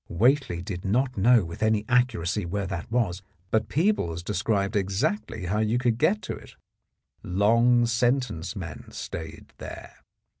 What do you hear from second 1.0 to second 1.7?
know with